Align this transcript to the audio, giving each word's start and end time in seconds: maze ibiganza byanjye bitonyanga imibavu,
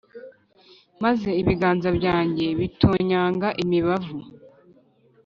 maze 1.03 1.29
ibiganza 1.41 1.89
byanjye 1.97 2.45
bitonyanga 2.59 3.47
imibavu, 3.63 4.17